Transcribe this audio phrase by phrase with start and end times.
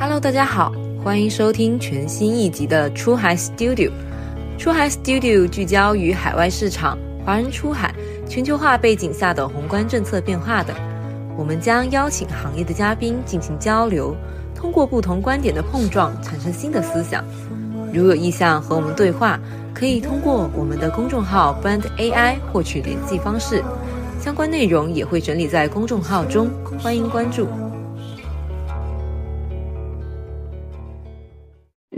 [0.00, 0.72] Hello，大家好，
[1.02, 3.90] 欢迎收听全新一集的出海 Studio。
[4.56, 6.96] 出海 Studio 聚焦于海外市场、
[7.26, 7.92] 华人出海、
[8.28, 10.76] 全球化背景下的宏观政策变化等。
[11.36, 14.14] 我们将邀请行业的嘉宾进行交流，
[14.54, 17.24] 通过不同观点的碰撞，产生新的思想。
[17.92, 19.36] 如有意向和我们对话，
[19.74, 23.64] 可以通过我们的公众号 Brand AI 获取联系方式，
[24.20, 26.48] 相关内容也会整理在公众号中，
[26.80, 27.48] 欢迎关注。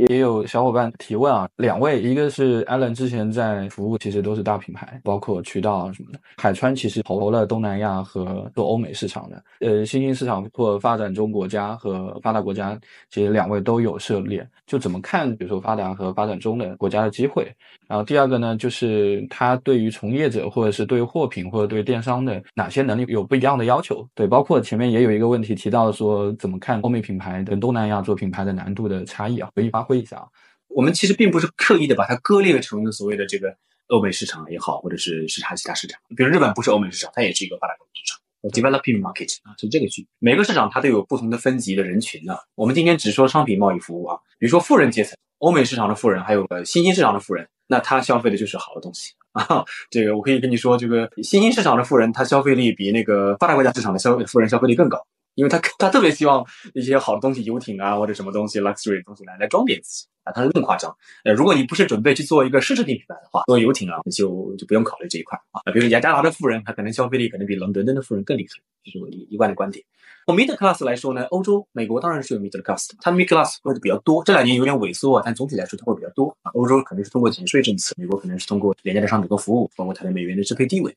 [0.09, 6.19] 也有小伙伴提问啊，两位，一个是 Allen 之前在服务，其实都是大品牌，包括渠道啊什么的。
[6.37, 12.79] 海川其实投了东南亚和做欧美市场的，呃，新兴市场或发展中国家和发达国家，
[13.11, 14.47] 其实两位都有涉猎。
[14.67, 17.53] 就怎么看，比如说发达和发展中的国家的机会。
[17.89, 24.07] 然后第二个呢，就是他对于从业者或者是对货品或者对电商的哪些能力有不一样的要求？
[24.15, 29.51] 对，包括前面也有一个问题提到说，怎么看欧美品牌跟东南亚做品牌的难度的差异啊？
[29.57, 30.27] 可以发挥一下啊。
[30.69, 33.53] 我们其实并不是刻意的把它割裂成所谓的这个
[33.89, 36.01] 欧美市场也好，或者是其他其他市场。
[36.17, 38.20] 比如日本不是欧美市场，它也是一个发达国家市场
[38.62, 40.06] ，developing market 啊，从这个去。
[40.20, 42.39] 每个市场它都有不同的分级的人群的。
[42.55, 47.48] 我们今天只说商品贸易服务啊，比如说富人阶层，欧美市场的富人，还有新兴市场的富人。
[47.67, 54.98] 那他消费的就是好的东西 啊，这个我可以跟你说，这个新兴市场的富人，他消费力比那个发达国家市场的消费富人消费力更高，
[55.34, 60.95] 因为他他特别希望一些好的东西，游艇啊或者什么东西 luxury 的东西来来装点自己啊，他是更夸张。
[61.25, 65.61] 呃，如果你不是准备去做一个奢侈品品牌的话，做游艇啊，就就不用考虑这一块啊。
[65.73, 69.84] 比如雅加达的富人，他可能消费力可能比伦敦的富人更厉害，这是我一一贯的观点。
[70.27, 74.23] 从 middle class 来说呢，欧洲、美国当然是有 middle class，的它 middle class 会的比较多。
[74.23, 76.53] 这两年有点萎缩啊，但总体来说它会比较多啊。
[76.55, 80.95] 欧洲肯定是通过减税政策，美国可能是通过廉价的商品和服务，包括它的美元的支配地位。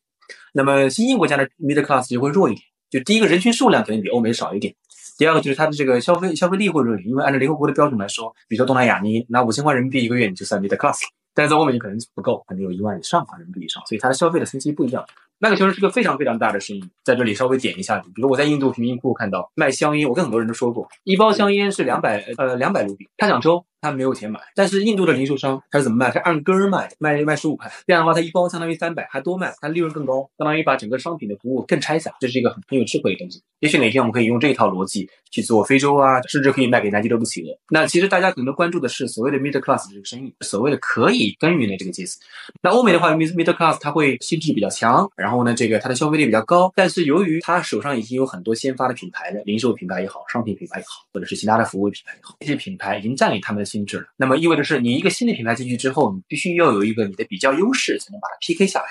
[0.51, 4.71] 那么新兴国家的 middle class 就会弱一点，就第一个人群数量肯定比欧美少一点，
[5.17, 10.99] 第二个就是它的这个消费消费力会弱一点，因为按照联合国的标准来说，比如说东南亚，你拿五千块人民币一个月你就算 middle class，
[11.33, 15.03] 但是在欧美你可能不够，可能有一万以上人民币以上，所以它的消费的层级不一样。
[15.43, 23.65] 那个其实是个非常非常大的生意，在这里稍微点一下，比如我在印度贫民窟看到卖香烟，我跟很多人都说过，一包香烟是两百呃两百卢比，他想抽。
[23.83, 26.09] 他没有钱买，但是印度的零售商他是怎么卖？
[26.09, 27.69] 他按根儿卖，卖卖十五块。
[27.85, 32.13] 这样的话，他一包相当于三百，还多卖，他利润更高，相当于把整个商品的服务更拆散。
[32.21, 33.41] 这是一个很很有智慧的东西。
[33.59, 37.53] 也许哪天我们可以用这一套逻辑去做非洲啊，甚至可以卖给南极洲的企鹅。
[37.71, 42.21] 那其实大家可能关注的是所谓的 middle class 这个生意，所谓的可以耕耘的这个阶层。
[42.61, 54.05] 那欧美的话，middle middle class 它会心智比较强，然后然后呢，这个它的消费力比较高，但是由于它手上已经有很多先发的品牌了零售品牌也好，商品品牌也好，或者是其他的服务品牌也好，这些品牌已经占领他们的心智了。
[54.15, 58.85] 那么意味着是你一个新的品牌进去之后，你必须要有一个你的比较优势，才能把它 PK 下来。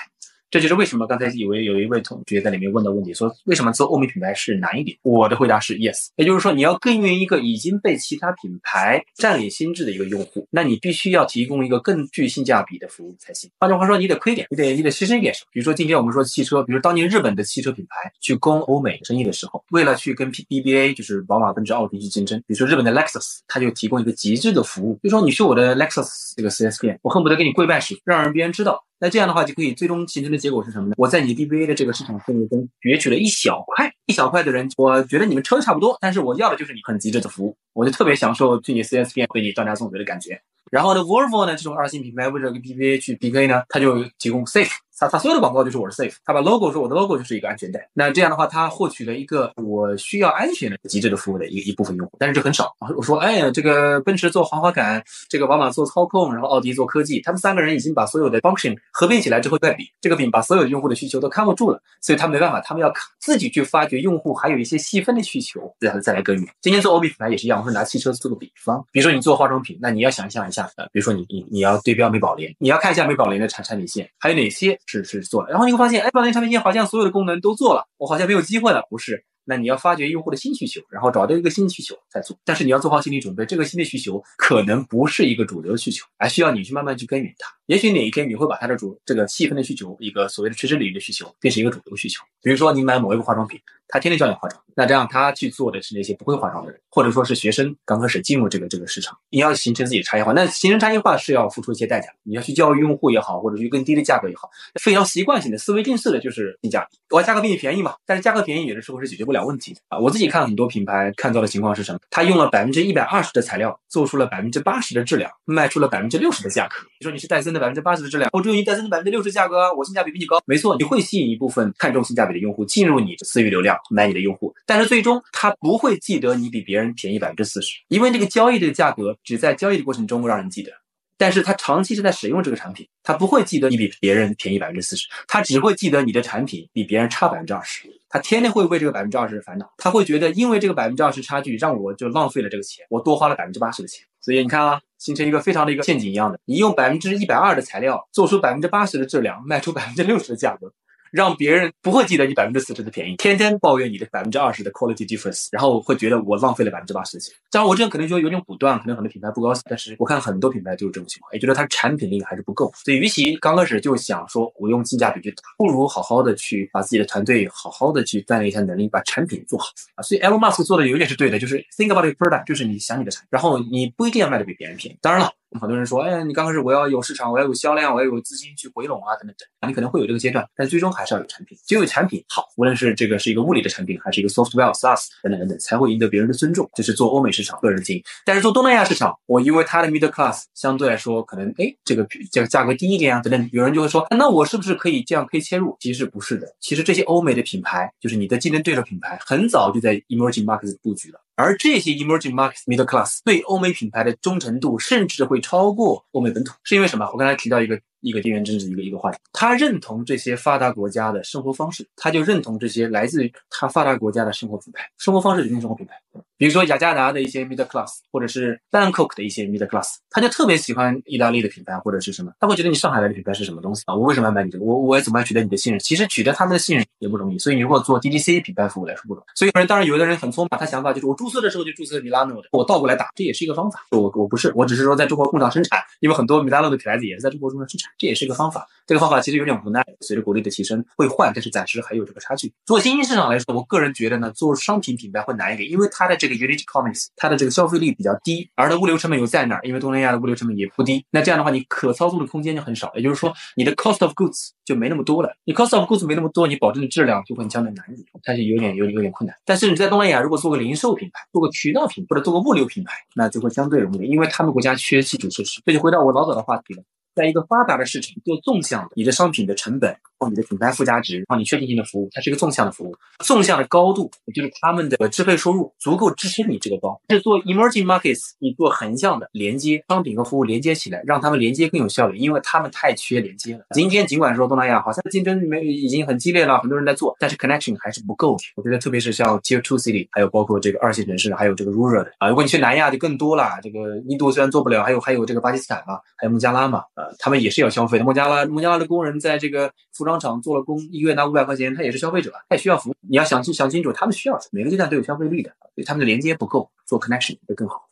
[0.53, 4.95] 这就是为什么刚才以为有一位同学在里面问的问题，说为什么做欧美品牌是难一点？
[5.01, 13.49] 我的回答是 yes，也就是说你要耕耘一个已经被其他品牌占领心智的一个用户，那你必须要提供一个更具性价比的服务才行。
[13.59, 15.47] 换句话说，你得亏点，你得你得牺牲一点什么？
[15.51, 28.83] 比如说今天我们说汽车，比如当年日本的汽车品牌去攻欧美生意的时候，为了去跟 BBA 就是宝马、奔驰、奥迪去竞争，比如说日本的 Lexus，他就提供一个极致的服务，比如说你去我的 Lexus 这个 4S 店，我恨不得给你跪拜时，让人别人知道。
[29.03, 30.93] 那这样的话就可以最终形成的结果是什么呢？
[30.97, 40.41] 我在你 BBA 的这个市场份额中攫取了一小块，一小块的人，我觉得你们抽的差不多，但是我要的就是你很极致的服务，我就特别享受去你 4S 店为你断崖送水的感觉。
[40.71, 44.71] 然后呢，Volvo 呢这种二线品牌为了跟 BBA 去 PK 呢，它就提供 Safe。
[45.03, 47.89] 他他所有的广告就是我是 safe，他把 logo 说我的 logo 就是一个安全带。
[47.93, 52.73] 那这样的话，他获取了一个我需要安全的极致的服务的一一部分用户，但是这很少。
[52.95, 66.47] 我说，哎，这个奔驰做豪华感，这个宝马做操控，然后奥迪做科技，他们三个人已经把所有的 function 合并起来之后再比，这个饼把所有用户的需求都看不住了，所以他没办法，他们要自己去发掘用户还有一些细分的需求，然后再来耕耘。
[66.61, 75.63] 今天做欧米品牌也是一样，我说拿汽车做个比方，比如说你做化妆品，那你要想象一下，呃，比如说你你你要对标美宝莲，你要看一下美宝莲的产产品线还有哪些是是做了，然后。
[75.63, 79.23] 你会发现，哎，把那产品线好像所有的功能都做了，我好像没有机会了，不是？
[79.45, 82.37] 那你要发掘用户的新需求，然后找到一个新需求再做。
[82.45, 87.49] 但是你要做好心理准备，这个新的需求可能不是一个主流需求，还需要你去慢慢去耕耘它。
[87.65, 92.23] 也许哪一天你会把它的主这个细分的需求，一个所谓的垂直领域的需求，变成一个主流需求。
[92.41, 99.17] 比如说你买某一个化妆品，他天天教你化妆，那这样他去做的是那些不会化妆的人，或者说是学生刚开始进入这个这个市场。
[99.29, 102.07] 你要形成自己差异化，那形成差异化是要付出一些代价。
[102.23, 104.49] 你要去教育用户也好，或者去更低的价格也好，
[104.81, 107.93] 非常习惯性的思维定式的就是性价比，我价格比你便宜嘛。
[108.05, 109.99] 但是价格便宜有的时候是解决不了问题的啊。
[109.99, 110.13] 我。
[110.13, 111.97] 自己看很多品牌看到的情况是什么？
[112.11, 116.75] 他用了百分之一百二十的材料，做出了百分之八十的质量，卖出了百分之六十的价格。
[116.99, 120.39] 你说你是戴森的百分之八十的质量，我只有你戴森的百分之六十价格，我性价比比你高。
[120.45, 130.71] 没错，你会吸引一部分看重性价比的用户进入你的私域流量买你的用户，但是最终他不会记得你比别人便宜百分之四十，因为这个交易的价格只在交易的过程中让人记得。
[131.15, 137.87] 但是他长期是在使用这个产品，他不会记得你比别人便宜百分之四十，他只会记得你的产品比别人差百分之二十。
[138.09, 144.05] 他天天会为这个百分之二十烦恼，他会觉得因为这个百分之二十差距让我就浪费了这个钱，我多花了百分之八十的钱。
[144.19, 150.73] 所以你看啊，形成一个非常的一个陷阱一样的，你用百分之一百二的材料做出百分之八十的质量，卖出百分之六十的价格。
[151.13, 157.31] 让别人不会记得你百分之四十的便宜，天天抱怨你的百分之二十的 quality difference，然后会觉得我浪费了百分之八十的钱。
[157.51, 162.73] 当然，我这样可能就有点武断，可能很多品牌不高兴，但是我看很多品牌就是这种情况，也觉得它产品力还是不够。
[162.83, 170.01] 所以，与其刚开始就想说我用性价比去打，不如好好的去把自己的团队好好的去锻炼一下能力，把产品做好啊。
[170.01, 174.97] 所以，Elon Musk 做的有点是对的，就是 think about your product，就是你想你的产品，然后你不一定要卖的比别人便宜。
[174.99, 175.31] 当然了。
[175.59, 179.69] 很多人说，哎，你刚开始我要有市场，我要有销量，我要有资金去回笼啊，等等等。
[179.69, 181.57] 你可能会有这个阶段，但最终还是要有产品。
[181.65, 186.69] 只有产品好，无论是这个是一个物理的产品，还是一个 software SaaS 等等等等，才会赢得别人的尊重。
[186.73, 188.03] 这是做欧美市场个人经营。
[188.25, 193.49] 但是做东南亚市场，我因为它的 middle class 相对来说可能，哎，这个这个价格低一点啊，等等。
[193.51, 195.77] 有人就会说，那我是不是可以这样可以切入？
[195.79, 196.47] 其实不是的。
[196.59, 201.19] 其实这些欧美的品牌，就是你的竞争对手品牌，很早就在 emerging markets 布局了。
[201.35, 207.09] 而这些 emerging markets middle class 对欧美品牌的忠诚度，甚至会超过欧美本土，是因为什么？
[207.11, 215.93] 我刚才提到一个一个地缘政治一个一个话题，他认同这些发达国家的生活方式，他就认同这些来自于他发达国家的生活品牌，生活方式决定生活品牌。
[216.37, 223.95] 比如说雅加达的一些 middle class，或者是 Bangkok 的一些 middle class，他就特别喜欢意大利的品牌或者是什么，他会觉得你上海来的品牌是什么东西啊？
[223.95, 224.65] 我为什么要买你这个？
[224.65, 225.79] 我我怎么样取得你的信任？
[225.79, 229.25] 其实取得他们的信任也不容易，所以你如果做 DTC 品牌服务来说不容易。
[229.35, 233.79] 所以有人当然有的人很聪明，他想法就是我注册的时候就注册米拉诺的，我倒过来打，这也是一个方法。
[233.91, 238.67] 我我不是，我只是说在中国工厂生产，因为很多米拉诺的牌子也是在中国中生产，这也是一个方法。
[238.85, 242.51] 这个方法其实有点无奈，随着国力的提升会换，但是暂时还有这个差距。
[242.65, 247.05] 做新兴市场来说，我个人觉得呢，做商品品牌会难一点，因为它的这个 unit economics。
[247.15, 251.05] 它的这个消费力比较低，而它物流成本又在那儿，因为东南亚的物流成本也不低。
[251.11, 255.33] 那这样的话，你可操作的空间就很少，也就是说，你的 cost of goods 就没那么多了。
[255.45, 259.33] 你 cost of goods 没那么多，你保证的质量就会相对难一点，它是有点有有点困难。
[259.45, 265.61] 但是你在东南亚，如果做个零售品牌，做个渠道品或者做个物流品牌，那就会相对容易，因为他们国家缺基础设施。
[265.65, 266.83] 这就回到我老早的话题了。
[267.15, 269.97] 在一个发达的市场做纵向的，你的商品的成本，
[270.29, 272.95] 你的品牌附加值，然后你确定性的服务，它是一个纵向的服务。
[273.23, 276.99] 纵向的高度，也就是他们的支配收入足够支撑你这个包。
[277.09, 283.61] 是做 emerging markets，你做横向的连接，商品和服务连接起来，让他们连接更有效率，因为他们太缺连接了。
[283.71, 288.37] 今天尽管说东南亚好像竞争没已经很激烈了，很多人在做，但是 connection 还是不够。
[288.55, 293.43] 我觉得特别是像 tier two city，还有包括这个二线城市，还有这个 rural 的啊，如果你去南亚就更多了。
[293.61, 297.73] 这个印度虽然做不了，还有还有这个巴基斯坦嘛，还有孟加拉嘛，呃，他们也是要。
[297.73, 302.95] 消费的孟加拉，孟加拉的工人在这个服装厂做了工，一个月拿五百块钱，他也是消费者，他也需要服务。
[303.01, 307.87] 你要想清想清楚，他们需要什么，每个阶段都有消费力的，所以他们的连接不够，做 connection 会更好。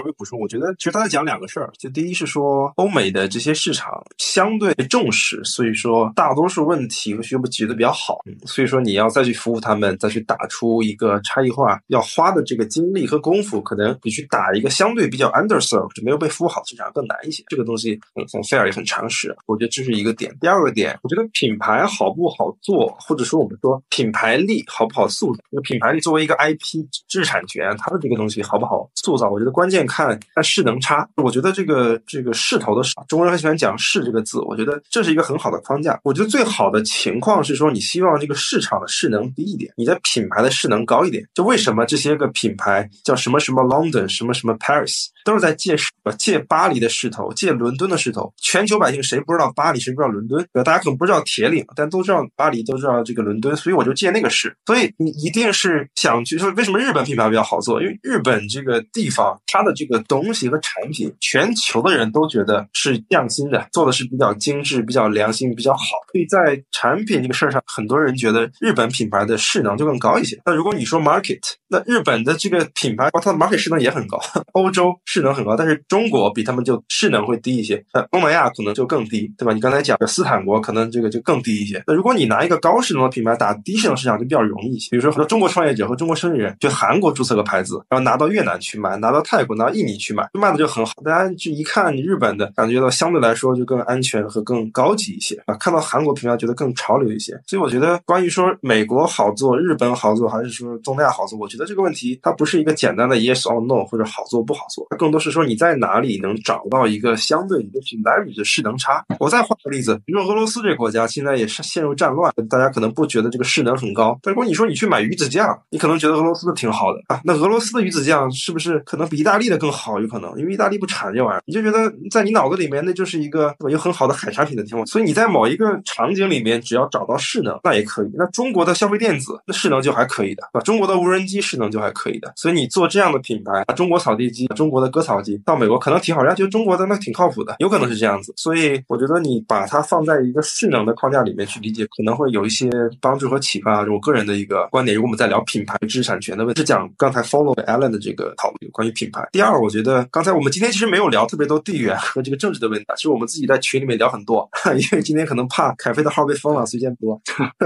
[0.00, 17.44] 稍微补充，我觉得其实他在讲两个事儿，就第一是说欧美的这些市场相对重视，所以说大多数问题会学不解决的比较好，所以说你要再去服务他们，再去打出一个差异化，要花的这个精力和功夫，可能比去打一个相对比较 underserved 就没有被服务好的市场更难一些。
[17.48, 20.34] 这个东西很很 fair 也很常识，我觉得这是一个点。
[20.40, 29.80] 第二个点，我觉得品牌好不好做，或者说我们说品牌力好不好塑造，这个品牌力作为一个 IP 知识产权，它的这个东西好不好塑造，我觉得关键。
[29.90, 35.98] 看看势能差，我觉得这个这个势头的势，中国人很喜欢讲势这个字，我觉得这是一个很好的框架。
[36.04, 41.26] 我觉得最好的情况是说，你希望这个市场的势能低一点，你的品牌的势能高一点。
[41.34, 48.32] 就为什么这些个品牌叫什么什么 London，什么什么 Paris，都是在借势，借巴黎的势头，借伦敦的势头。
[48.36, 50.46] 全球百姓谁不知道巴黎，谁不知道伦敦？
[50.64, 53.56] 大家可能不知道铁岭，但都知道巴黎，都知道这个伦敦。
[53.56, 54.54] 所以我就借那个势。
[54.66, 57.80] 所以你一定是想去说，为什么日本品牌比较好做？
[57.80, 65.80] 因为日本这个地方，它的这个东西和产品，全球的人都觉得是匠心的，做的是比较精致、比较良心、比较好。
[66.12, 70.38] 所以在产品这个事儿上，很多人觉得日本品牌的势能就更高一些。
[70.44, 74.20] 那如果你说 market，那日本的这个品牌，它的 market 势能也很高，
[74.52, 77.82] 欧洲势能很高，但是中国比他们就势能会低一些。
[77.94, 79.52] 那东南亚可能就更低，对吧？
[79.52, 81.80] 你刚才讲的斯坦国可能这个就更低一些。
[81.86, 84.90] 那如果你拿一个高势能的品牌打低势能市场，就比较容易一些。
[84.90, 89.50] 比如说很多中国创业者和中国生意人去韩国注册个牌子，然后拿到越南去卖，拿到泰国。
[89.60, 90.92] 到印尼去卖，卖的就很好。
[91.04, 95.54] 大家就一看日本的，感觉到相对来说就更安全和更高级一些啊。
[95.54, 97.32] 看到韩国品牌，觉得更潮流一些。
[97.46, 109.04] 所以我觉得，关于说美国好做、日本好做，还是说东南亚好做，我觉得这个问题它不是一个简单的 yes or no 或者好做不好做，它更多是说你在哪里能找到一个相对你的品牌与的势能差。
[109.18, 117.20] 我再换个例子，比如说俄罗斯这个国家现在也是陷入战乱，大家可能不觉得这个势能很高，但如果你说你去买鱼子酱，你可能觉得俄罗斯的挺好的啊。
[117.24, 120.00] 那俄罗斯的鱼子酱是不是可能比意大利的更好？
[120.00, 124.86] 有可能，因为意大利不产这玩意儿，你就觉得在你脑子里面那就是一个有很好的海产品的地方。
[124.86, 128.10] 所以你在某一个场景里面，只要找到势能，那也可以。
[128.14, 132.32] 那中国的消费电子，那势能就还可以的，啊，中国的无人机势能就还可以的。
[132.36, 138.32] 所以你做这样的品牌，中国扫地机、中国的割草机，到美国可能挺好，人家觉得中国的那挺靠谱的，有可能是这样子。
[138.36, 143.80] 所以我觉得你把它放在一个势能的框架里面去理解，可能会有一些帮助和启发。
[143.90, 149.26] 我个人的一个观点，如果我们在聊品牌知识产权的问题，是讲刚才 follow Alan 的这个讨论关于品牌。
[149.40, 157.20] 二，我觉得刚才我们今天其实没有聊特别多地缘和这个政治的问题，其实我们自己在群里面聊很多， 因为今天可能怕凯飞的号被封了，所以先播。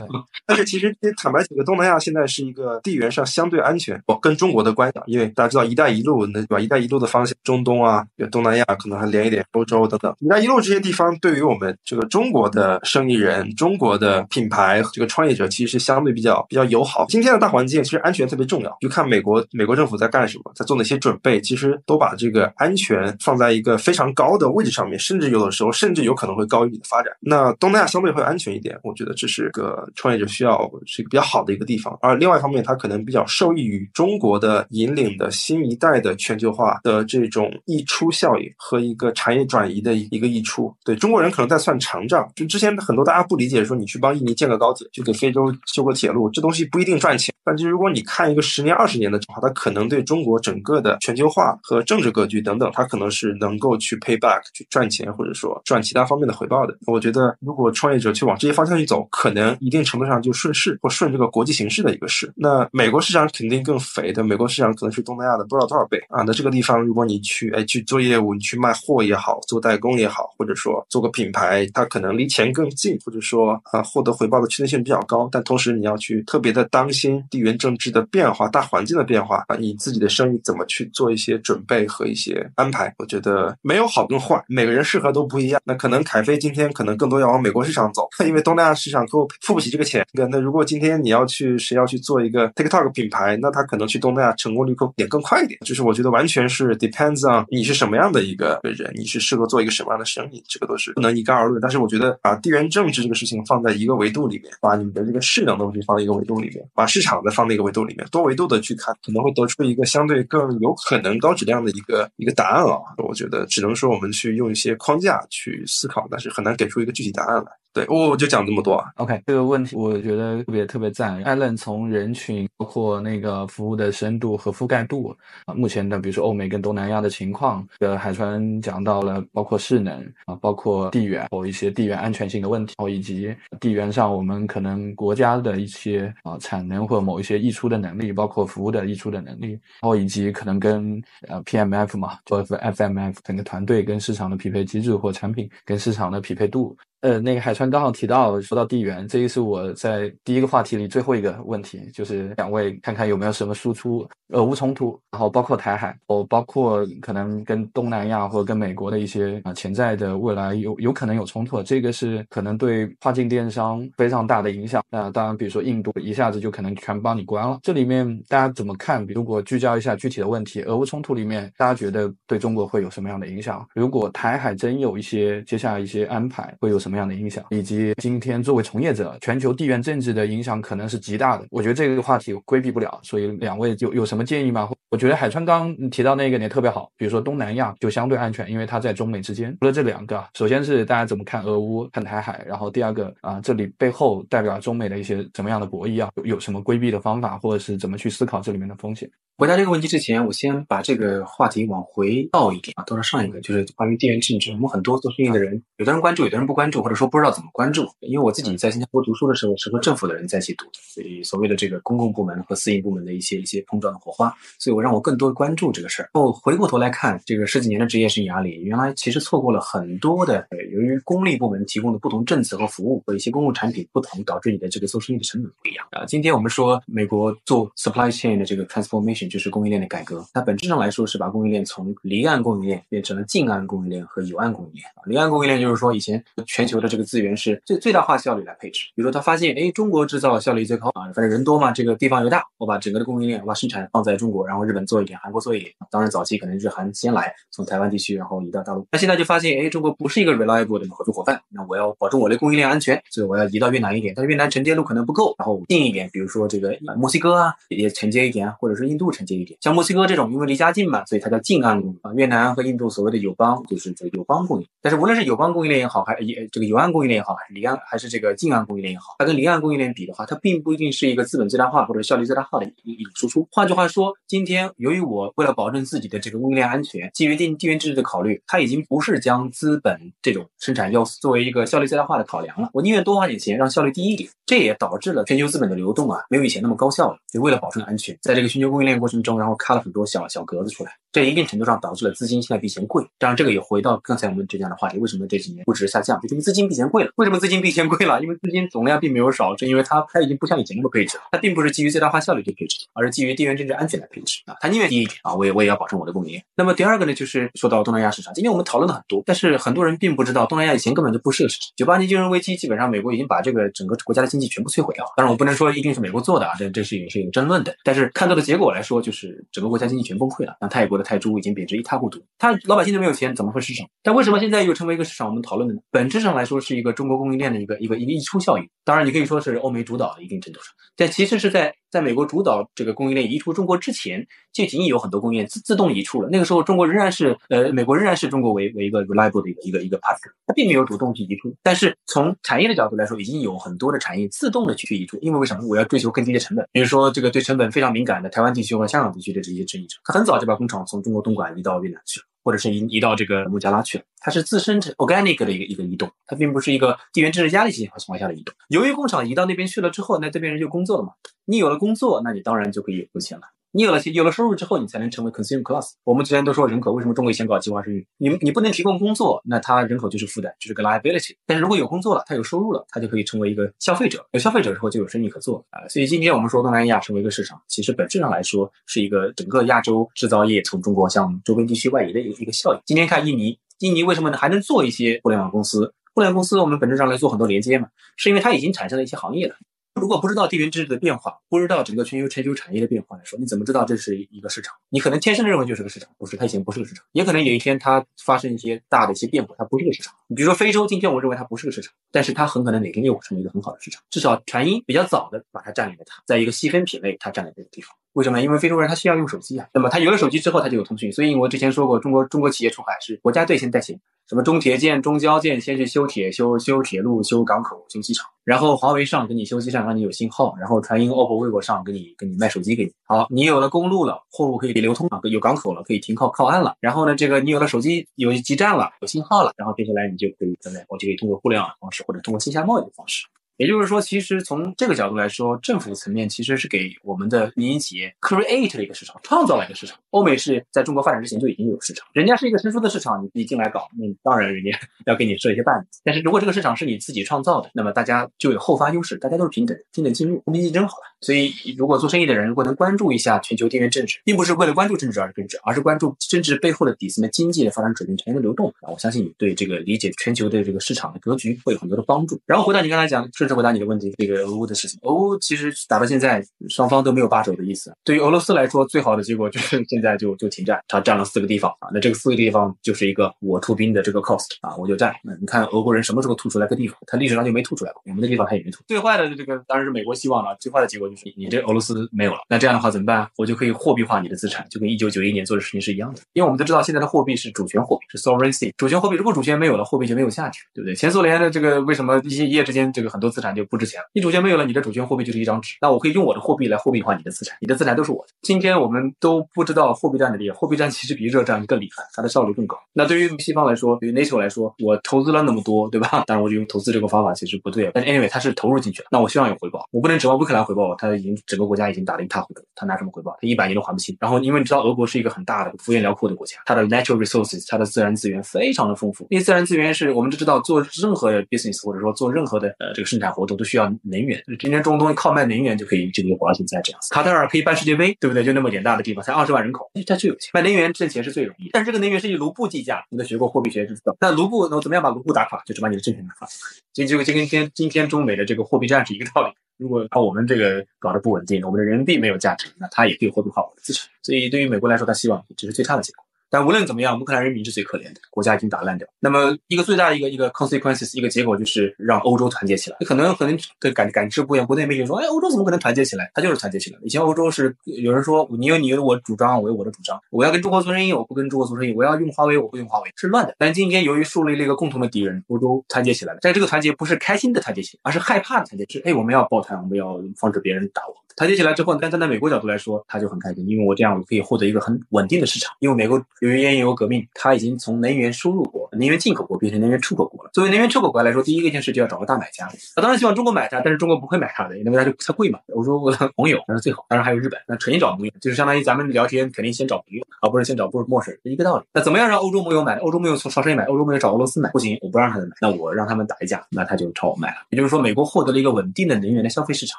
[0.46, 10.14] 但是其实坦白讲，东南亚现在是一个地缘上相对安全，跟中国的关系，因为大家知道“一带一路”那对吧？“一带一路”的方向，中东啊，东南亚可能还连一点欧洲等等。
[10.20, 17.06] “一带一路”这些地方对于我们这个中国的生意人、中国的品牌、这个创业者，其实是相对比较比较友好。
[17.08, 27.12] 今天的大环境其实安全特别重要，就看美国美国政府在干什么，在做哪些准备，其实其实都把这个安全放在一个非常高的位置上面，甚至有的时候甚至有可能会高于你的发展。
[27.20, 31.98] 那东南亚相对会安全一点，我觉得这是个创业者需要是一个比较好的一个地方。
[32.00, 40.74] 而另外一方面，它可能比较受益于中国的引领的新一代的全球化的这种溢出效应和一个产业转移的一个溢出。
[40.82, 47.34] 对中国人可能在算长账，就之前很多大家不理解，说你去帮印尼建个高铁，去给非洲修个铁路，这东西不一定赚钱。
[47.44, 56.76] 但是如果你看一个十年、二十年的话，它可能对中国整个的全球化和政治格局等等，它可能是能够去 pay back 去赚钱，或者说赚其他方面的回报的。
[56.86, 62.32] 我觉得，如果创业者去往这些方向去走，可能一定程度上就顺势或顺这个国际形势的一个势。
[62.36, 66.22] 那美国市场肯定更肥的，美国市场可能是东南亚的不知道多少倍啊。
[66.22, 75.28] 那这个地方，如果你去哎去做业务，你去卖货也好，做代工也好，或者说做个品牌，它可能离钱更近，或者说啊获得回报的确定性比较高。
[75.32, 82.92] 但同时你要去特别的当心地缘政治的变化、大环境的变化啊，你自己的生意怎么去做一些准备和一些安排？
[82.98, 85.60] 我觉得没有好跟坏，每个人适合都不一样。
[85.64, 90.06] 那可能凯飞今天可能更多要往美国市场走， 因为东南亚市场客户付不起这个钱。
[90.12, 95.58] 那如果今天你要去谁要去做一个 TikTok 品牌，那他可能去东南亚成功率会点更快一点。
[95.64, 101.60] 就是我觉得完全是 depends on 你是什么样的一个人，你是适合做一个什么样的生意，这个都是不能一概而论。
[101.60, 112.78] 但是我觉得把地缘政治这个事情放在一个维度里面，把你们的这个势能东西放在一个维度里面，把市场的放在一个维度里面，多维度的去看，可能会得出一个相对更有可能高高质量的一个一个答案啊。
[112.98, 117.52] 我觉得只能说我们去用一些框架去思考，但是很难给出一个具体答案来。
[117.72, 118.84] 对，我就讲这么多。
[118.96, 121.22] OK，这个问题我觉得特别特别赞。
[121.22, 146.76] 艾伦从人群，包括那个服务的深度和覆盖度啊，目前的比如说欧美跟东南亚的情况，呃，海川讲到了包括势能啊，包括地缘或一些地缘安全性的问题，然后以及地缘上我们可能国家的一些啊产能或某一些溢出的能力，包括服务的溢出的能力，然后以及可能跟呃 PMF 嘛，或者 FMF 整个团队跟市场的匹配机制或产品跟市场的匹配度。
[147.00, 164.84] 呃，那个海川刚好提到说到地缘，这个是我在第一个话题里最后一个问题，就是两位看看有没有什么输出俄乌冲突，然后包括台海，哦，包括可能跟东南亚或跟美国的一些啊潜在的未来有有可能有冲突，这个是可能对跨境电商非常大的影响。
[164.90, 169.06] 那当然，比如说印度一下子就可能全帮你关了，这里面大家怎么看？
[169.06, 173.66] 如果聚焦一下具体的问题，俄乌冲突里面大家觉得对中国会有什么样的影响？
[173.74, 176.89] 如果台海真有一些接下来一些安排，会有什么？
[176.90, 181.46] 什么样的影响，以及今天作为从业者，全球地缘政治的影响可能是极大的。
[181.48, 184.68] 我觉得这个话题规避不了，所以两位有有什么建议吗？
[184.90, 189.56] 我觉得海川刚提到那个也特别好，比如说东南亚就相对安全，因为它在中美之间。
[189.60, 199.08] 除了这两个，首先是大家怎么看俄乌、看台海，然后第二个啊，这里背后代表中美的一些怎么样的博弈啊，有有什么规避的方法，或者是怎么去思考这里面的风险？
[199.40, 204.52] 回答这个问题之前，我先把这个话题往回倒一点啊，倒到上一个，就是关于地缘政治。
[204.52, 207.88] 我们很多做生意的人，有的人关注，有的人不关注，或者说不知道怎么关注。
[208.00, 216.10] 因为我自己在新加坡读书的时候，是和政府的人在一起读的，所以所谓的这个公共部门和私营部门的一些一些碰撞的火花，所以我让我更多关注这个事儿。
[216.12, 226.04] 后回过头来看，这个十几年的职业生涯里，原来其实错过了很多的，由于公立部门提供的不同政策和服务和一些公共产品不同，导致你的这个做生意的成本不一样啊。
[226.04, 229.29] 今天我们说美国做 supply chain 的这个 transformation。
[229.30, 230.22] 就是供应链的改革。
[230.34, 234.84] 它本质上来说是把供应链从离岸供应链变成了近岸供应链和有岸供应链。
[235.06, 238.80] 离岸供应链就是说以前全球的这个资源是最最大化效率来配置。
[238.94, 245.72] 比如说他发现，哎，中国制造效率最高啊，反正人多嘛，这个地方又大，我把整个的供应链我把生产放在中国，然后日本做一点，韩国做一点。
[245.90, 248.86] 当然早期可能日韩先来，从台湾地区然后移到大陆。
[248.90, 259.58] 那现在就发现，哎，中国不是一个 reliable 的合作伙伴，那我要保证我的供应链安全，所以我要移到越南一点，但是越南承接路可能不够，然后近一点，比如说这个墨西哥啊也承接一点，或者是印度承接一点。
[259.60, 262.12] 像墨西哥这种，因为离家近嘛，所以它叫近岸供应啊。
[262.14, 264.66] 越南和印度所谓的友邦就是这个友邦供应。
[264.82, 273.46] 但是无论是友邦供应链也好，还也这个友岸供应链也好，还是离岸还是这个近岸供应链也好，它跟离岸供应链比的话，它并不一定是一个资本最大化或者效率最大化的一一种输出。
[273.50, 282.70] 换句话说，今天由于我为了保证自己的这个供应链安全，基于地地缘政治的考虑，它已经不是将资本这种生产要素作为一个效率最大化的考量了。
[282.72, 284.28] 我宁愿多花点钱，让效率低一点。
[284.46, 287.18] 这也导致了全球资本的流动啊，没有以前那么高效了。
[287.32, 293.04] 就为了保证安全，在这个全球供应链过程中，然后开了很多小小格子出来，这一定程度上导致了资金现在比以前贵。
[293.18, 296.20] 当然，这个也回到刚才我们之前的话题，为什么这几年估值下降？
[296.20, 297.10] 就因为资金比以前贵了。
[297.16, 298.20] 为什么资金比以前贵了？
[298.20, 301.24] 因为资金总量并没有少，是因为它它已经不像以前那么配置了。
[301.32, 304.54] 它并不是基于最大化效率去配置，而是基于地缘政治安全来配置啊。
[304.60, 306.40] 它宁愿低一点啊，我也我也要保证我的供应。
[306.54, 311.68] 那么第二个呢，就是说到东南亚市场，今天我们讨论了很多，但是很多人并不知道，东南亚以前根本就不是个市场。
[311.76, 315.04] 九八年金融危机，基本上美国已经把这个整个国家的经济全部摧毁掉。
[315.16, 317.74] 当然，我不能说一定是美国做的啊，这这是也是有争论的。
[317.84, 320.56] 但是看到的结果来说，说就是整个国家经济全崩溃了。
[320.60, 323.88] 那泰国的泰铢已经贬值一塌糊涂，他老百姓都没有钱，怎么会市场？
[324.02, 325.28] 但为什么现在又成为一个市场？
[325.28, 325.80] 我们讨论的呢？
[325.92, 328.68] 本质上来说是一个中国供应链的一个一个一个溢出效应。
[328.84, 336.28] 当然，你可以说是欧美主导的一定程度上，但其实是在在美国主导这个供应链移出中国之前，就已经有很多供应链自自动移出了。
[336.30, 341.54] 那个时候，中国仍然是呃，美国仍然是中国为为一个 reliable 的一个一个一个 partner，它并没有主动去移出。
[341.62, 345.66] 但是从产业的角度来说，已经有很多的产业自动的去移出，因为为什么？
[345.66, 346.66] 我要追求更低的成本。
[346.72, 354.04] 比如说，这个对成本非常敏感的台湾地区和香港地区的这些生意者，他很早就把工厂从中国东莞移到越南去了，或者是移移到这个孟加拉去了。
[354.18, 358.54] 它是自身 organic 的一个一个移动，它并不是一个地缘政治压力情况下的移动。
[358.68, 361.12] 由于工厂移到那边去了之后，那这边人就工作了嘛。
[361.46, 363.44] 你有了工作，那你当然就可以有钱了。
[363.72, 365.92] 你有了钱，有了收入之后，你才能成为 consumer class。
[366.02, 368.04] 我们之前都说人口，为什么中国以前搞计划生育？
[368.18, 371.36] 你你不能提供工作，那他人口就是负担，就是个 liability。
[371.46, 374.26] 但是如果有工作了，他有收入了，他就可以成为一个消费者。
[374.32, 375.86] 有消费者之后，就有生意可做啊。
[375.88, 382.80] 所以今天我们说东南亚成为一个市场，其实本质上来说是一个整个亚洲制造业从中国向周边地区外移的一个一个效应。
[382.84, 384.32] 今天看印尼，印尼为什么？
[384.32, 385.94] 还能做一些互联网公司？
[386.12, 389.54] 互联网公司我们本质上来做很多连接嘛，是因为它已经产生了一些行业了。
[389.94, 394.76] 如果不知道地缘政治的变化，不知道整个全球全球产业的变化来说，你怎么知道这是一个市场？
[394.88, 396.36] 你可能天生的认为就是个市场，不是？
[396.36, 400.14] 它以前不是个市场，也可能有一天它发生一些大的一些变化，它不是个市场。
[400.28, 404.00] 你比如说非洲，今天我认为它不是个市场，但是它很可能哪天又成为一个很好的市场。
[404.10, 407.94] 至少传音比较早的把它占领了，它在一个细分品类，它占领这个地方。
[408.12, 408.40] 为什么？
[408.42, 411.12] 因为非洲人他需要用手机啊，那么他有了手机之后，他就有通讯。
[411.12, 422.92] 所以我之前说过，中国中国企业出海是国家队先带行，什么中铁建、中交建先去修铁、修修铁路、修港口、修机场，然后华为上给你修机场，让你有信号，然后传音、OPPO、vivo 上给你给你卖手机给你。
[423.04, 426.74] 好，你有了公路了，货物可以流通啊，有港口了，可以停靠靠岸了。
[426.80, 430.86] 然后呢，这个你有了手机，有基站了，有信号了，然后接下来你就可以怎么样？
[430.88, 433.26] 我就可以通过互联网方式或者通过线下贸易的方式。
[433.60, 439.98] 也就是说，其实从这个角度来说，政府层面其实是给我们的民营企业 create 了一个市场，创造了一个市场。
[440.12, 444.70] 欧美是在中国发展之前就已经有市场，人家是一个成熟的市场，你自己进来搞，那当然人家
[445.04, 446.00] 要给你设一些绊子。
[446.02, 451.02] 但是如果这个市场是你自己创造的，那么大家就有后发优势，大家都是平等，平等进入，公平竞争好了。
[451.20, 462.40] 所以，如果做生意的人如果能关注一下全球地缘政治，并不是为了关注政治而政治，而是关注政治背后的底层的经济的发展水平、产业的流动，啊，我相信你对这个理解全球的这个市场的格局会有很多的帮助。
[462.46, 467.92] 然后回到你刚才讲，是回答你的问题，这个俄乌的事情，俄乌其实打到现在，双方都没有罢手的意思。
[468.04, 475.14] 对于俄罗斯来说，最好的结果就是 现在就就停战，他占了四个地方啊，那这个四个地方就是一个我出兵的这个 cost 啊，我就占。
[475.22, 476.96] 那你看俄国人什么时候吐出来个地方？
[477.06, 478.82] 他历史上就没吐出来过，我们的地方他也没吐。
[478.88, 481.90] 最坏的这个当然是美国希望了，最坏的结果就是你这俄罗斯。
[482.12, 483.28] 没有了，那这样的话怎么办？
[483.36, 486.20] 我就可以货币化你的资产，就跟一九九一年做的事情是一样的。
[486.32, 488.72] 因为我们都知道，现在的货币是主权货币，是 sovereignty。
[488.76, 490.94] 主权货币如果主权没有了，货币就没有价值，对不对？
[490.94, 494.06] 前苏联的这个为什么一些一夜之间这个很多资资产就不值钱了？
[494.12, 495.78] 你主权没有了，你的主权货币就是一张纸。
[495.80, 498.32] 那我可以用我的货币来货币化你的资产，你的资产都是我的。
[498.42, 502.76] 今天我们都不知道货币战的厉害，货币战其实比热战更厉害，它的效率更高。
[502.92, 506.22] 那对于西方来说，对于 NATO 来说，我投资了那么多，对吧？
[506.26, 512.62] 当然，我就用投资这个方法其实不对，但是 anyway，它是投入进去了，那我希望有回报，我不能指望乌克兰回报，他已经整个国家已经打得一塌糊涂。
[512.74, 513.32] 他拿什么回报？
[513.40, 514.14] 他一百年都还不清。
[514.20, 519.26] 然后，因为你知道，俄国是一个很大的、幅员辽阔的国家，它的 natural resources，它的自然资源非常的丰富。
[519.30, 527.12] 因为自然资源是我们都知道，做任何的 business 或者说做任何的呃这个事生产活动都需要能源，今天中东靠卖能源就可以这个活到现在这样子。
[527.12, 528.42] 卡塔尔可以办世界杯，对不对？
[528.42, 531.68] 就那么点大的地方，才二十万人口，他就有钱，卖能源挣钱是最容易。
[531.70, 534.16] 但是这个能源是以卢布计价，你们学过货币学就知道。
[534.20, 535.62] 那卢布那怎么样把卢布打垮？
[535.66, 536.48] 就是把你的政权打垮。
[536.94, 539.52] 所以就就跟今天今天中美的这个货币战是一个道理。
[539.76, 544.08] 如果把我们这个搞得不稳定，我们的人民币没有价值，那它也可以货币化我的资产。
[544.22, 546.24] 所以对于美国来说，他希望这是最差的结果。
[546.50, 549.06] 但无论怎么样，乌克兰人民是最可怜的，国家已经打烂掉。
[549.20, 552.96] 那么一个最大的一个一个 consequences 一个结果就是让欧洲团结起来。
[553.06, 556.30] 可能可能的感感知不一样，国内媒体说，哎，欧洲怎么可能团结起来？
[556.34, 556.98] 他就是团结起来。
[557.02, 563.54] 以前欧洲是有人说你有你有我主张，我有我的主张，我要跟中国做生意，我不跟中国做生意，我要用华为，我不用华为，是乱的。
[563.56, 566.40] 但今天由于树立了一个共同的敌人，欧洲团结起来了。
[566.42, 571.14] 但这个团结不是开心的团结起来，而是害怕的团结，起来哎，我们要抱团，我们要防止别人打我。
[571.40, 575.74] 团结起来之后，但站在美国角度来说，他就很开心，因为我这样我可以获得一个很稳定的市场。
[575.78, 580.50] 因为美国由于原油革命，它已经从能源输入国、能源进口国变成能源出口国了。
[580.52, 582.68] 作为能源出口国来说，第一个件事就要找个大买家。
[582.94, 585.58] 他当然希望中国买它，但是中国不会买它的，因为它就它贵嘛。
[585.74, 585.98] 欧洲
[586.36, 591.86] 朋友那是最好，当然还有日本，那纯找盟友，就是相当于咱们聊天肯定先找朋友，而不是先找不陌生人，一个道理。
[591.94, 592.96] 那怎么样让欧洲盟友买？
[592.96, 597.62] 欧洲盟友从朝鲜买，欧洲盟友找俄罗斯买，不行，我不让他们买，那我让他们打一架，那他就朝我卖了。
[597.70, 599.98] 也就是说，美国获得了一个稳定的能源的消费市场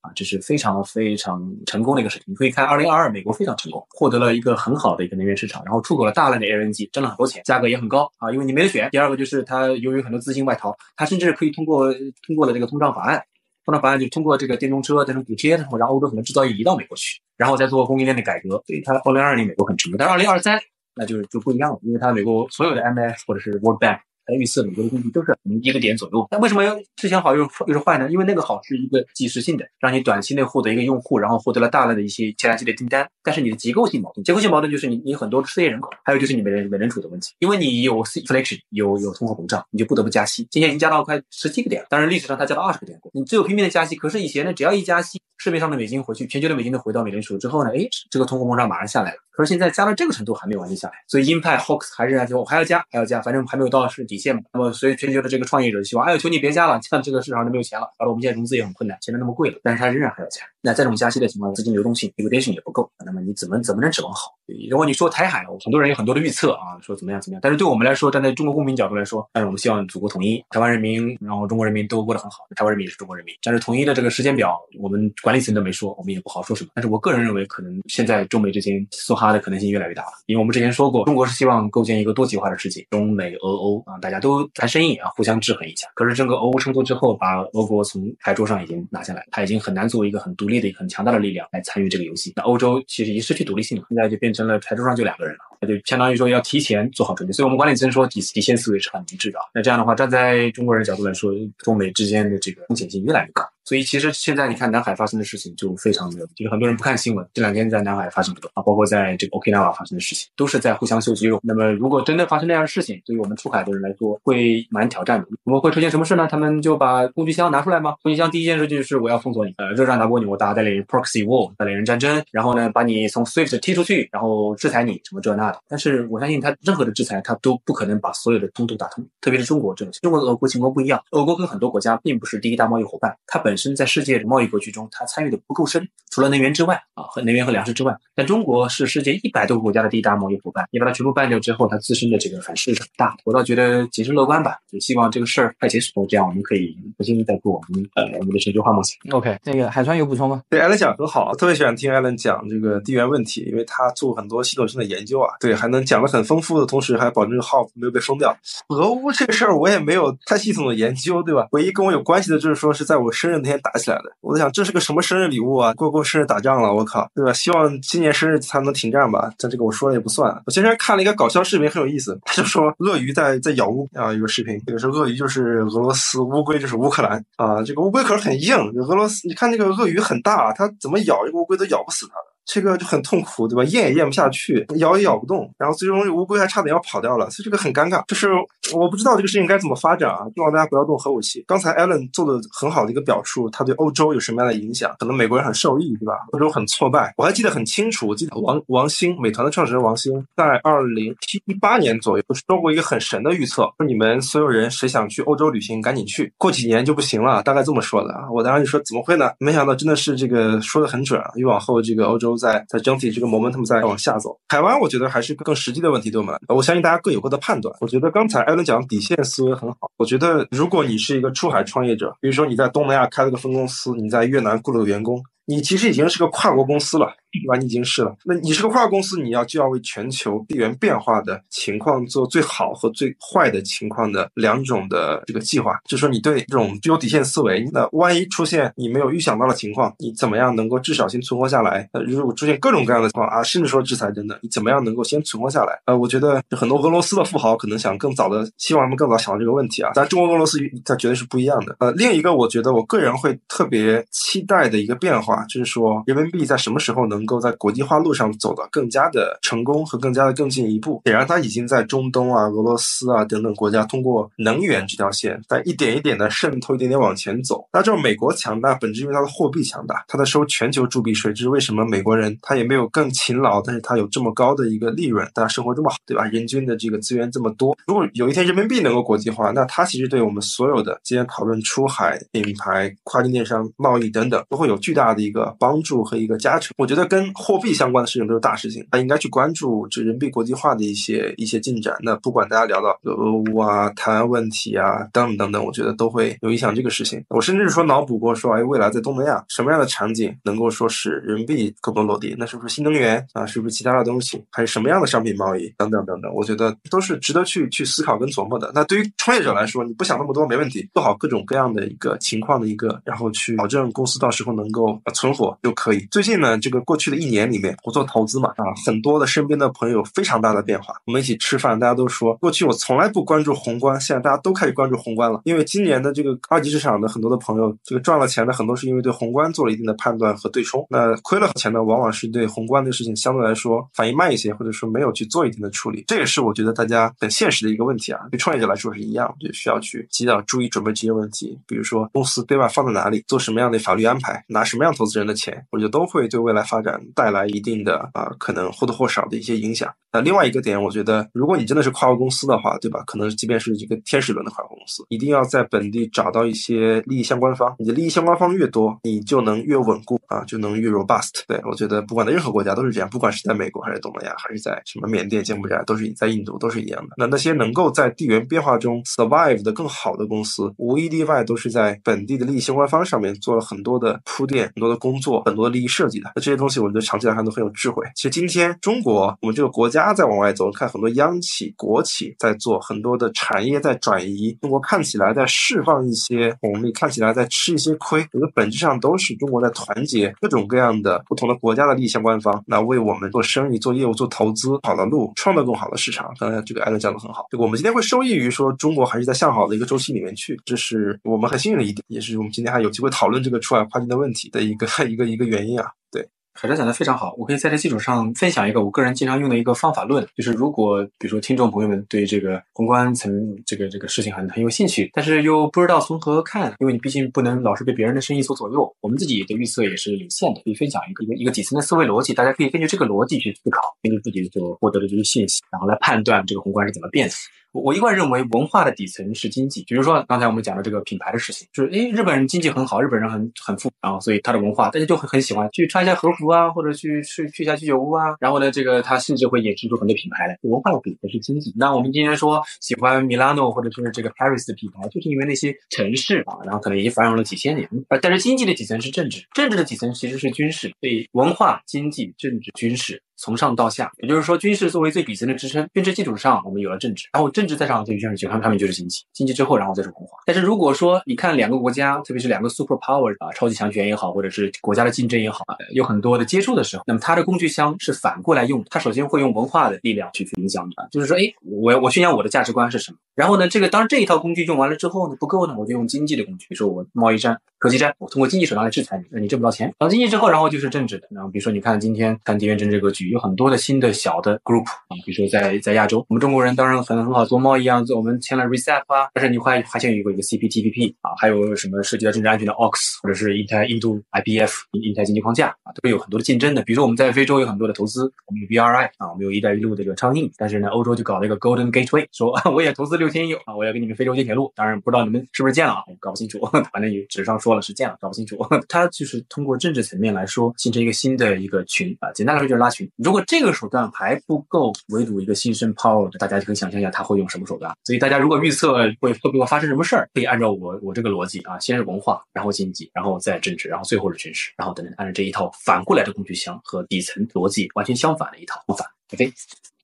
[0.00, 1.98] 啊，这是非常非常成功的。
[2.00, 8.88] 一个事情，你可以看，二零二二美国非常成功，获得了一个很好的一个能源市场，然后出口了大量的 LNG，挣了很多钱，价格也很高啊，因为你没得选。
[8.90, 11.92] 第二个就是它由于很多资金外逃，它甚至可以通过
[12.24, 13.20] 通过了这个通胀法案，
[13.64, 19.98] 通胀法案就通过这个电动车这种补贴，然后让欧洲很多制造业移到美国去，然后再做供应链的改革，所以它二零二二年美国很成功。
[19.98, 20.58] 但是二零二三
[20.94, 24.00] 那就就不一样了，因为它美国所有的 MF 或者是 World Bank。
[24.28, 26.62] 它预测美国的经济都是一个点左右，那为什么
[26.96, 28.10] 之前好又是又是坏呢？
[28.10, 33.08] 因为那个好是一个即时性的，让你短期内获得一个用户，然后获得了大量的一些天然气的订单。
[33.22, 40.46] 但是你的结构性矛盾，结构性矛盾就是你你很多失业人口，还有就是你美人美人储的问题，因为你有 inflation 有有通货膨胀，你就不得不加息。
[40.50, 43.96] 今天已经加到快十七个点了，当然历史上它加到二十个点过，你只有拼命的加息。
[43.96, 49.18] 可是以前呢，只要一加息，市面上的美金回去，全球的美金都回到美联储之后呢，哎，这个通货膨胀马上下来了。
[49.30, 54.42] 可是现在加到这个程度还没有完全下来，所以鹰派 Hawks 还是说还要加，还要加，反正还没有到是底线嘛。
[54.52, 60.42] 那么所以全球的这个创业者希望，哎呦，求你别加了，像这个市场上没有钱了，搞得我们现在融资也很困难，钱都那么贵了，但是他仍然还要加。
[60.60, 64.34] 那在这种加息的情况，资金流动性 liquidation 也不够，那么你怎么怎么能指望好？
[64.68, 73.32] 如果你说台海，很多人有很多的预测啊，说怎么样怎么样，但是对我们来说，站在中国公民角度来说，但是我们希望祖国统一，台湾人民，然后中国人民都过得很好，台湾人民也是中国人民。
[73.42, 76.70] 但是统一的这个时间表，我们管理层都没说，我们也不好说什么。
[76.72, 80.12] 但是我个人认为，可能现在中美之间梭哈的可能性越来越大了。
[80.24, 85.86] 因为我们之前说过，中国是希望构建一个多极化的世界，中美俄欧啊，大家都谈生意啊，互相制衡一下。
[85.92, 92.32] 可是整个俄乌冲突之后，把俄国从牌桌上已经拿下来，他已经很难作为一个很独立的、很强大的力量来参与这个游戏。
[92.34, 97.32] 那欧洲其实已经失去独立性了，现在就变成了牌桌上就两个人了，那就相当于说要提前做好准备。
[97.32, 99.38] 所以我们管理层说底底线思维是很明智的。
[99.54, 103.42] 那这样的话，站在中国人角度来说，中美之间的这个风险性越来越高。
[103.64, 111.38] 所以其实现在你看南海发生的事情就非常的，就是很多人不看新闻，这两天在南海发生很多啊，包括在这个 Okinawa 发生的事情，都是在互相秀肌肉。
[111.42, 115.26] 那么如果真的发生那样的事情，对于我们出海的人来说，会蛮挑战的。
[115.44, 116.26] 我们会出现什么事呢？
[116.30, 117.94] 他们就把工具箱拿出来吗？
[118.02, 125.58] 工具箱第一件事就是我要封锁你，呃，热战打过你，我打代理人 proxy war，代理人战争，然后呢，把你从 Swift 踢出去，然后制裁你，什么这那的。
[125.68, 143.16] 但是我相信他任何的制裁，他都不可能把所有的通都打通，特别是中国这种，中国和俄国情况不一样，俄国跟很多国家并不是第一大贸易伙伴，它本身在世界贸贸易格局中，它参与的不够深，除了能源之外啊，和能源和粮食之外，但中国是世界一百多个国家的第一大贸易伙伴，你把它全部办掉之后，它自身的这个反噬是很大。
[143.24, 148.96] 我倒觉得谨慎乐观吧，就希望这个事儿快结束，这样我们可以重新再做我们呃我们的全球化梦想。
[149.10, 150.40] OK，那个海川有补充吗？
[150.48, 158.36] 对艾伦讲很好，特别喜欢听艾伦讲这个地缘问题，因为他做很多系统性的研究啊，对，还能讲的很丰富的同时，还保证号没有被封掉。
[158.68, 161.46] 俄乌这事儿我也没有太系统的研究，对吧？
[161.52, 164.04] 唯一跟我有关系的就是说是在我生日那天打起来的。
[164.20, 165.72] 我在想这是个什么生日礼物啊？
[165.74, 167.32] 过过生日打仗了，我靠，对吧？
[167.32, 169.30] 希望今年生日才能停战吧。
[169.38, 170.30] 但这个我说了也不算。
[170.46, 172.18] 我今天看了一个搞笑视频，很有意思。
[172.24, 177.62] 他就说鳄鱼在在咬乌啊，有个视频，这个是鳄鱼就是俄罗斯，乌龟就是乌克兰啊。
[177.62, 182.37] 这个乌龟壳很硬，俄罗斯你看那个鳄鱼很大，它怎么咬一个乌龟都咬不死它的。
[182.50, 183.62] 这个就很痛苦，对吧？
[183.64, 188.02] 咽也咽不下去，咬也咬不动，然后最终乌龟还差点要跑掉了，所以这个很尴尬。
[188.06, 188.26] 就是
[188.74, 190.26] 我不知道这个事情该怎么发展啊！
[190.34, 191.44] 希望大家不要动核武器。
[191.46, 194.94] 刚才 Alan 做的很好的一个表述，他对欧洲有什么样的影响？
[194.98, 196.14] 可能美国人很受益，对吧？
[196.32, 197.12] 欧洲很挫败。
[197.16, 201.14] 我还记得很清楚，我记得王王兴，美团的创始人王兴，在二零
[201.46, 208.30] 一八年左右说过一个很神的预测，说你们所有人谁想去欧洲旅行，赶紧去，过几年就不行了，大概这么说的啊。
[208.32, 209.32] 我当时就说怎么会呢？
[209.38, 211.30] 没想到真的是这个说的很准啊！
[211.34, 212.28] 越往后这个欧洲。
[212.38, 216.38] 在在整体这个 momentum 在往下走，台湾我觉得还是更实际的问题，对吗？
[216.46, 217.74] 我相信大家各有各的判断。
[217.80, 219.90] 我觉得刚才 Alan 讲底线思维很好。
[219.96, 225.22] 我觉得，如果你是一个出海创业者，比如说你在东南亚开了个分公司，你在越南雇了个员工。
[225.48, 227.56] 你其实已经是个跨国公司了，对吧？
[227.58, 228.14] 你已经是了。
[228.26, 235.78] 那你是个跨国公司，你要就要为全球地缘变化的情况做最好和最坏的情况的两种的这个计划。
[235.88, 241.88] 就说你对这种具有底线思维，那万一出现你没有预想到的情况，你怎么样能够至少先存活下来？
[241.94, 245.80] 呃，如果出现各种各样的情况啊，甚至说制裁等等，你怎么样能够先存活下来？
[245.86, 249.92] 呃，我觉得很多俄罗斯的富豪可能想更早的，希望他们更早想到这个问题啊。
[249.94, 251.74] 但中国俄罗斯它绝对是不一样的。
[251.78, 255.37] 呃，另一个我觉得我个人会特别期待的一个变化。
[255.46, 261.00] 就是说，人民币在什么时候能够在国际化路上走得更加的成功和更加的更进一步？
[261.04, 267.66] 显然，它已经在中东啊、俄罗斯啊等等国家通过能源这条线，在一点一点的渗透，一点点往前走。
[267.72, 271.32] 那这种美国强大，本质因为它的货币强大，它的收全球铸币税。
[271.32, 276.24] 这是为什么美国人他也没有更勤劳，但是他有这么高的一个利润，大家生活这么好，对吧？
[276.24, 277.76] 人均的这个资源这么多。
[277.86, 285.78] 如果有一天人民币能够国际化，那它其实对我们所有的今天讨论出海、品牌、跨境电商、贸易等等，都会有巨大的一个帮。
[285.78, 291.96] 助和一个加成，我觉得跟货币相关的事情都是大事情，他应该去关注这人民币国际化的一些一些进展。
[292.00, 297.24] 那不管大家聊到俄乌啊、台湾问题啊等等等等，我觉得都会有影响这个事情。
[297.28, 302.34] 我甚至说脑补过说，哎，未来在东南亚什么样的场景能够说是人民币更多落地？
[302.36, 303.46] 那是不是新能源啊？
[303.46, 304.44] 是不是其他的东西？
[304.50, 306.30] 还是什么样的商品贸易等等等等？
[306.34, 308.70] 我觉得都是值得去去思考跟琢磨的。
[308.74, 315.56] 那对于创业者来说，你不想那么多没问题，做好各种各样的一个情况的一个，然后去保证公司到时候能够存活。
[315.62, 316.06] 就可以。
[316.10, 320.94] 最近呢，这个过去的一年里面，我做投资嘛，啊，很多的身边的朋友非常大的变化。
[321.06, 325.40] 我们一起吃饭，大家都说，过去我从来不关注宏观，现在大家都开始关注宏观了。
[325.44, 330.86] 因为今年的这个二级市场的很多的朋友，这个赚了钱的很多是因为对宏观做了一定的判断和对冲。
[330.90, 336.04] 那亏了钱的，往往是对宏观的事情相对来说反应慢一些，或者说没有去做一定的处理。
[336.06, 338.20] 这也是我觉得大家很现实的一个问题啊。
[338.30, 345.64] 对创业者来说是一样，就需要去及早注意准备这些问题，比如说公司对外放在哪里，做什么样的法律安排，拿什么样投资人的钱。
[345.70, 349.94] 我觉得都会对未来发展带来一定的啊，可能或多或少的一些影响。
[350.12, 353.02] 那另外一个点，我觉得，如果你真的是跨国公司的话，对吧？
[353.06, 357.74] 可能即便是一个天使轮的跨国公司，一定要在本地找到一些利益相关方。
[357.78, 361.42] 你的利益相关方越多，你就能越稳固啊，就能越 robust。
[361.46, 367.14] 对我觉得，不管在任何国家都是这样，不管是在美国还是东南亚，还是在什么缅甸、柬埔寨，都是在印度都是一样的。
[367.18, 376.32] 那那些能够在地缘变化中 survive 的更好的公司，无一例外都是在本地的利益相关方上面做了很多的铺垫、很多的工作、很多的利益设计的。
[376.34, 378.04] 那这些东西，我觉得长期来看都很有智慧。
[378.14, 388.20] 其实今天中国，我们这个国家家在往外走，看很多央企、国企在做很多的产业在转移，中国看起来在释放一些红利，看起来在吃一些亏。
[388.32, 396.32] 我觉得本质上都是中国在团结各种各样的不同的国家的利益相关方，那为我们做生意、做业务、做投资好的路，创造更好的市场。
[396.38, 405.90] 刚才这个艾伦讲的很好，这个我们今天会受益于说中国还是在向好的一个周期里面去，这是我们很幸运的一点，也是我们今天还有机会讨论这个出海跨境的问题的一个 一个一个原因啊。
[406.10, 406.26] 对。
[406.60, 413.32] 海哲讲的非常好，我可以在这基础上分享一个我个人经常用的一个方法论，就是如果比如说听众朋友们对这个宏观层
[413.64, 427.34] 这个这个事情很很有兴趣，但是又不知道从何看，因为你毕竟不能老是被别人的生意所左右，我们自己的预测也是有限的，可以分享一个一个一个底层的思维逻辑，大家可以根据这个逻辑去思考，根据自己所获得的这些信息，然后来判断这个宏观是怎么变的。
[427.72, 429.84] 我我一贯认为，文化的底层是经济。
[429.86, 438.34] 比如说刚才我们讲的这个品牌的事情，就是诶，日本人经济很好，日本人很很富，然后所以他的文化大家就很很喜欢去穿一下和服啊，或者去去去一下居酒屋啊。
[438.40, 440.58] 然后呢，这个他甚至会衍生出很多品牌来。
[440.62, 441.72] 文化的底层是经济。
[441.76, 447.88] 那我们今天说喜欢米拉诺或者是这个 Paris 的品牌，就是因为那些城市啊，然后可能已经繁荣了几千年。
[448.22, 450.88] 但是经济的底层是政治，政治的底层其实是军事。
[451.00, 453.22] 所以文化、经济、政治、军事。
[453.38, 460.38] 从上到下，也就是说，军事作为最底层的支撑，军事基础上，我们有了政治，然后政治再上就军事，他们他们就是经济，经济之后，然后再是文化。
[460.44, 473.18] 但是如果说你看两个国家，特别是两个 super power 啊，超级强权也好，或者是国家的竞争也好，有很多的接触的时候，那么它的工具箱是反过来用，它首先会用文化的力量去去影响的，就是说，哎，我我宣扬我的价值观是什么？
[473.38, 479.86] 然后呢，这个当然这一套工具用完了之后呢，不够呢，我就用经济的工具，比如说我贸易战、科技战，我通过经济手段来制裁你，让你挣不到钱。
[479.98, 484.08] 然后经济之后，然后就是政治的，然后比如说你看今天看地缘政治格局，有很多的新的。
[484.18, 496.82] 小的 group 啊，比如说在在亚洲，我们中国人当然很很好做贸易啊，做我们签了 RCEP 啊，但是你还还签有一个一个 CPTPP 啊，还有什么涉及到政治安全的 OX，或者是印太印度 IPF 印太经济框架啊，都有很多的竞争的。
[496.82, 506.58] 比如说我们在非洲有很多的投资，我们有 BRI 啊，我们有一带一路的这个倡议，但是呢，欧洲就搞了一个 Golden Gateway，说 我也投资六千亿啊，我要给你们非洲建铁路，当然不知道你们是不是建了啊，搞不清楚，
[506.92, 507.68] 反正也纸上说。
[507.74, 508.58] 了是建了，搞不清楚。
[508.88, 513.08] 它就是通过政治层面来说，形成一个新的一个群啊，简单来说就是拉群。
[513.16, 517.94] 如果这个手段还不够围堵一个新生 power，大家就可以想象一下他会用什么手段。
[518.04, 529.04] 所以大家如果预测会会不会发生什么事儿，可以按照我我这个逻辑啊，先是文化，然后经济，然后再政治，然后最后是军事，然后等等，按照这一套反过来的工具箱和底层逻辑完全相反的一套方法。
[529.34, 529.52] OK。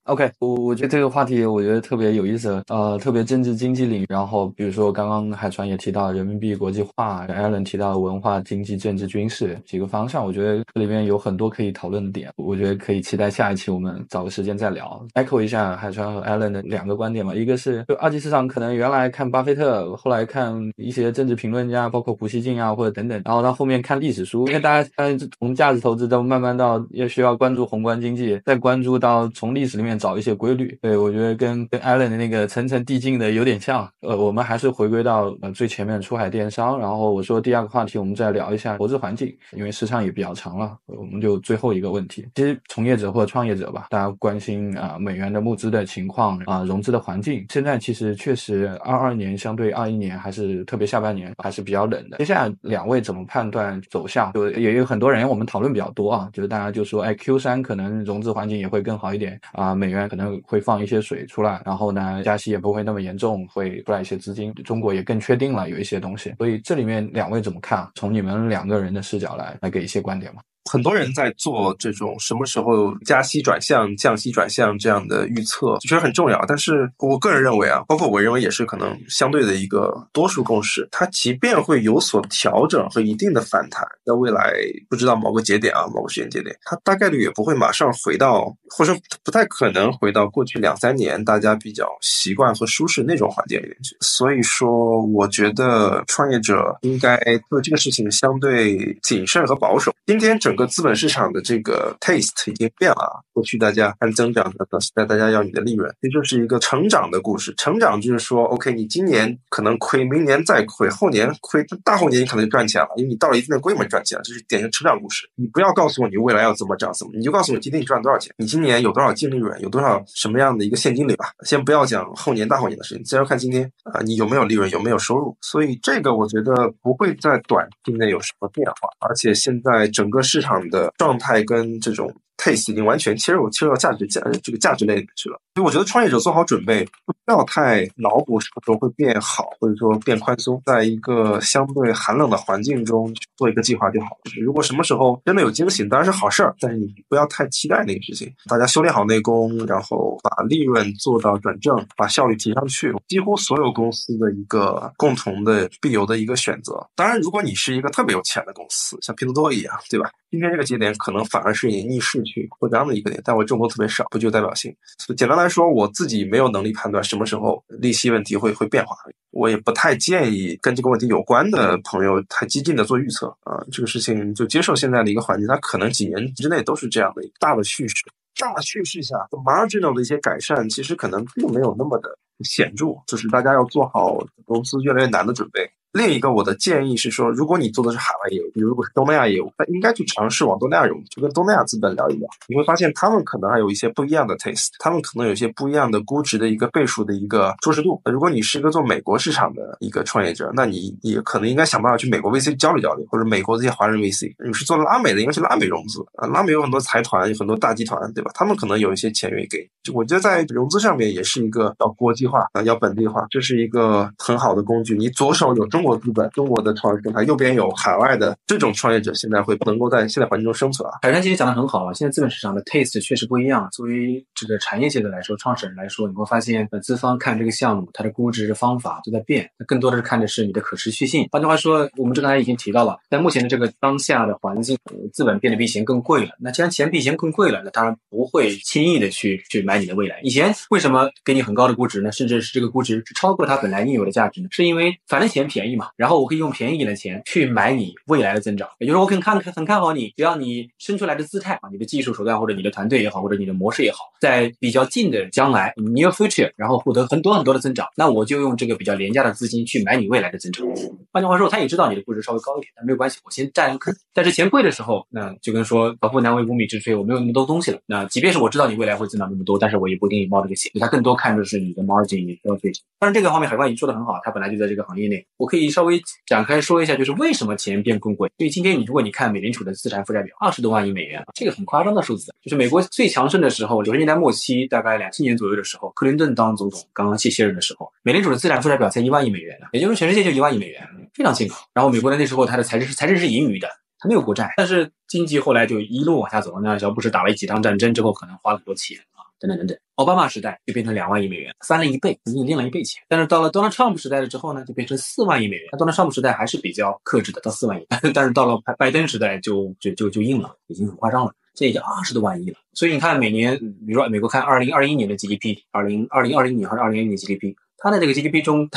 [0.05, 4.05] OK，我我觉得这个话题我觉得特别有意思，呃，特别政治经济领域。
[4.07, 12.31] 然后比如说刚刚海川也提到人民币国际化，Allen 提到文化、经济、政治、军事几个方向，我觉得这里面有很多可以讨论的点。
[12.35, 17.33] 我觉得可以期待下一期我们找个时间再聊，echo 一下海川和 Allen 的两个观点嘛。
[17.33, 30.77] 一个是就二级市场可能原来看巴菲特，后来看一些政治评论家，包括胡锡进啊或者等等，然后到后面看历史书，因为大家嗯从价值投资都慢慢到要需要关注宏观经济，再关注到从历史里面找一些规律。
[30.81, 33.89] 对，我觉得跟跟 Allen 的那个层层递进的有点像。
[34.01, 36.77] 呃，我们还是回归到呃最前面出海电商。
[36.79, 40.77] 然后我说第二个话题，我们再聊一下投资环境，因为时长也比较长了。
[40.85, 47.45] 我们就最后一个问题，其实从业者或者创业者吧，大家关心啊美元的募资的情况啊融资的环境。
[47.49, 52.17] 现在其实确实二二年相对二一年还是特别下半年还是比较冷的。
[52.17, 54.31] 接下来两位怎么判断走向？
[54.33, 66.33] 就也有很多人我们讨论比较多啊，就是大家就说，哎，Q 三可能融资环境也会更好一点啊，美美元可能会放一些水出来，然后呢，加息也不会那么严重，会出来一些资金，中国也更确定了有一些东西。
[66.39, 67.87] 所以这里面两位怎么看？
[67.93, 70.41] 从你们两个人的视角来来给一些观点吗？
[70.69, 76.43] 很多人在做这种什么时候加息转向、降息转向这样的预测，其实很重要。
[76.47, 84.55] 但是我个人认为啊，包括我认为也是可能相对的一个多数共识，它即便会有所调整和一定的反弹，在未来
[84.89, 93.95] 不知道某个节点啊、某个时间节点，它大概率也不会马上回到，或者说不太可能回到过去两三年大家比较习惯和舒适那种环境里面去。
[94.01, 97.15] 所以说，我觉得创业者应该
[97.49, 99.93] 做这个事情相对谨慎和保守。
[100.07, 100.54] 今天整。
[100.55, 103.19] 整个资本市场的这个 taste 已经变了啊！
[103.33, 107.53] 过去大家看增长的，现在大家要你的利润，这就是一个成长的故事。
[107.57, 115.29] 成长就是说，OK，你今年可能亏，明年再亏，后年亏，大后年你可能就赚钱了，因为你到了一定的规模赚钱了，这是典型成长故事。
[115.35, 121.25] 你不要告诉我你未来要怎么涨，怎么，你就告诉我今天你赚多少钱，你今年有多少净利润，有多少什么样的一个现金流吧。
[121.43, 125.35] 先不要讲后年、大后年的事情，先要看今天啊，你有没有利润，有没有收入。
[125.41, 132.15] 所以这个我觉得不会在短期内有什么变化，而且现在整个市场场的状态跟这种。
[132.37, 144.07] taste 已经完全切入切入到价值价这个价值类里面去了，所以我觉得创业者做好准备，不要太脑补什么时候会变好，或者说变宽松，在一个相对寒冷的环境中去做一个计划就好。
[144.07, 148.29] 了如果什么时候真的有惊喜，当然是好事儿，但是你不要太期待那个事情。
[148.49, 156.85] 大家修炼好内功，然后把利润做到转正，把效率提上去，几乎所有公司的一个共同的必由的一个选择。
[156.97, 160.11] 当然，如果你是一个特别有钱的公司，像拼多多一样，对吧？
[160.29, 162.21] 今天这个节点可能反而是你逆势。
[162.25, 164.75] 去扩张的一个点，但我众多特别少，不具有代表性。
[164.97, 168.95] 所以简单来说，我自己没有能力判断什么时候利息问题会会变化，
[169.31, 173.63] 我也不太建议跟这个问题有关的朋友太激进的做预测啊。
[173.71, 177.95] 这个事情就接受现在的一个环境，它可能几年之内都是这样的一个大的叙事。
[178.37, 184.17] 大叙事下，marginal 的一些改善其实可能并没有那么的显著，就是大家要做好
[184.47, 185.69] 融资越来越难的准备。
[185.93, 198.01] 另一个我的建议是说，如果你做的是海外业务，比如如果是东南亚业务，那应该去尝试往东南亚融，就跟东南亚资本聊一聊，你会发现他们可能还有一些不一样的 taste，他们可能有一些不一样的估值的一个倍数的一个舒适度。
[198.11, 204.35] 如果你是一个做美国市场的一个创业者，那你也可能应该想办法去美国 VC 交流交流，或者美国这些华人 VC。
[204.45, 208.29] 你是做拉美的，应该去拉美融资啊，拉美有很多财团，有很多大集团，对吧？
[208.33, 209.65] 他们可能有一些钱愿意给。
[209.81, 214.97] 就我觉得在融资上面也是一个要国际化啊，要本地化，这是一个很好的工具。
[214.97, 216.55] 你左手有中国资本，中国。
[216.65, 220.97] 的创业平台右边有海外的这种创业者，现在会能够在现在环境中生存啊。
[221.03, 223.69] 海山其实讲的很好啊，现在资本市场的 taste 确实不一样。
[223.71, 231.27] 作为这个产业界的来说，创始人来说，你会发现，呃，资方看这个项目，它的估值方法都在变，那更多的是看的是你的可持续性。
[231.31, 234.75] 换句话说，我们这刚才已经提到了，在目前的这个当下的环境，
[235.13, 236.31] 资本变得比以前更贵了。
[236.39, 240.19] 那既然钱比以前更贵了，那当然不会轻易的去去买你的未来。
[240.23, 242.11] 以前为什么给你很高的估值呢？
[242.15, 244.47] 甚至是这个估值是超过它本来应有的价值呢？
[244.51, 247.21] 是因为反正钱便宜嘛，然后我可以用便宜点的钱。
[247.25, 260.65] 去买你未来的增长，也就是说，我很看很看好你，只要你生出来的姿态啊，你的技术手段或者你的团队也好，或者你的模式也好，在比较近的将来 near future，然后获得很多很多的增长，那我就用这个比较廉价的资金去买你未来的增长。
[261.11, 263.95] 换句话说，他也知道你的估值稍微高一点，但没有关系，我先占一个坑。
[264.13, 267.79] 但是钱贵的时候，那就跟说“巧妇难为无米之炊”，我没有那么多东西了。
[267.85, 270.71] 那即便是我知道你未来会增长那么多，但是我也不一定冒这个险。
[270.79, 272.79] 他更多看的是你的毛、你的 profit。
[272.97, 275.65] 当然，这个方面海关已经说的很好，他本来就在这个行业内，我可以。
[275.75, 278.31] 稍微展开说一下，就是为什么钱变更贵。
[278.37, 282.31] 所以今天你如果你看美联储的资产负债表，二十多万亿美元，这个很夸张的数字。
[282.41, 290.81] 就是美国最强盛的时候，九十年代末期，大概两千年左右的时候，克林顿当总统刚刚卸卸任的时候，美联储的资产负债表才一万亿美元呢，也就是全世界就一万亿美元，
[291.13, 291.57] 非常健康。
[291.73, 293.67] 然后美国的那时候它的财政是财政是盈余的。
[293.97, 296.59] 它没有国债，但是经济后来就一路往下走。
[296.61, 298.97] 那小布什打了几场战争之后，可能花了很多钱，
[299.39, 299.77] 等等等等。
[299.95, 303.01] 奥巴马时代就变成两万亿美元，翻了一倍，已经练了一倍钱。
[303.07, 305.69] 但是到了 Donald Trump 时代了之后呢，就变成四万亿美元。
[305.71, 307.87] 那 Donald Trump 时代还是比较克制的，到四万亿。
[308.13, 312.57] 但是到了拜拜登时代就就就就硬了，已经很夸张了，这已经二十多万亿了。
[312.73, 317.55] 所以你看，每年比如说美国看二零二一年的 GDP，二零二零二零年还是二零二一年 GDP。
[317.77, 318.67] 它的这个 GDP 中，